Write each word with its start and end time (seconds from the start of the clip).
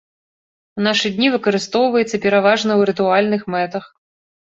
У 0.79 0.85
нашы 0.87 1.11
дні 1.17 1.27
выкарыстоўваецца 1.35 2.23
пераважна 2.27 2.71
ў 2.79 2.91
рытуальных 2.95 3.41
мэтах. 3.59 3.83